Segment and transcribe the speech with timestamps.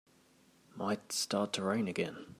[0.75, 2.25] Might start to rain again.